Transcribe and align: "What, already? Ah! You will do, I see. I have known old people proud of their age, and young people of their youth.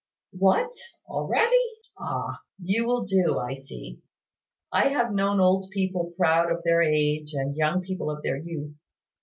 "What, 0.33 0.73
already? 1.07 1.63
Ah! 1.95 2.39
You 2.59 2.87
will 2.87 3.03
do, 3.05 3.37
I 3.37 3.59
see. 3.59 4.01
I 4.73 4.87
have 4.87 5.13
known 5.13 5.39
old 5.39 5.69
people 5.69 6.15
proud 6.17 6.51
of 6.51 6.63
their 6.63 6.81
age, 6.81 7.33
and 7.35 7.55
young 7.55 7.81
people 7.81 8.09
of 8.09 8.23
their 8.23 8.37
youth. 8.37 8.73